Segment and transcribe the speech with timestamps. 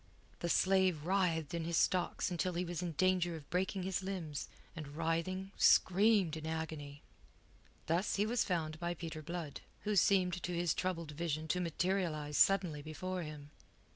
[0.39, 4.47] The slave writhed in his stocks until he was in danger of breaking his limbs,
[4.75, 7.03] and writhing, screamed in agony.
[7.85, 12.35] Thus was he found by Peter Blood, who seemed to his troubled vision to materialize
[12.39, 13.51] suddenly before him.